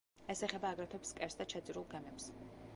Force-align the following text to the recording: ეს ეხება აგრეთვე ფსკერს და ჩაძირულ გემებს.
ეს 0.33 0.39
ეხება 0.47 0.71
აგრეთვე 0.75 1.01
ფსკერს 1.03 1.39
და 1.43 1.49
ჩაძირულ 1.55 1.89
გემებს. 1.95 2.31